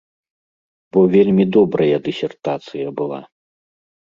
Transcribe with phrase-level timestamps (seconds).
[0.97, 3.21] Бо вельмі добрая дысертацыя была.